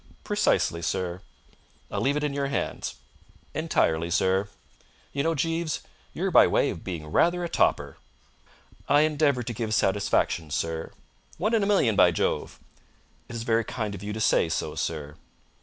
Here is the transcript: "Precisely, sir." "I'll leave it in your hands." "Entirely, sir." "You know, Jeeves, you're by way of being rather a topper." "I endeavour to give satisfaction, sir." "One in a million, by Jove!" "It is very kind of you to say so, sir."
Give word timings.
"Precisely, 0.23 0.81
sir." 0.81 1.21
"I'll 1.91 2.01
leave 2.01 2.17
it 2.17 2.23
in 2.23 2.33
your 2.33 2.47
hands." 2.47 2.95
"Entirely, 3.53 4.09
sir." 4.09 4.49
"You 5.13 5.21
know, 5.21 5.35
Jeeves, 5.35 5.81
you're 6.11 6.31
by 6.31 6.47
way 6.47 6.71
of 6.71 6.83
being 6.83 7.05
rather 7.05 7.43
a 7.43 7.47
topper." 7.47 7.97
"I 8.89 9.01
endeavour 9.01 9.43
to 9.43 9.53
give 9.53 9.75
satisfaction, 9.75 10.49
sir." 10.49 10.91
"One 11.37 11.53
in 11.53 11.61
a 11.61 11.67
million, 11.67 11.95
by 11.95 12.09
Jove!" 12.09 12.59
"It 13.29 13.35
is 13.35 13.43
very 13.43 13.63
kind 13.63 13.93
of 13.93 14.01
you 14.01 14.11
to 14.11 14.19
say 14.19 14.49
so, 14.49 14.73
sir." 14.73 15.17